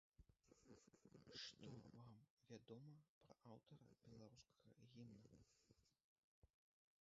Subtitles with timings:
[1.41, 2.15] Што вам
[2.53, 2.95] вядома
[3.27, 5.35] пра аўтара беларускага гімна?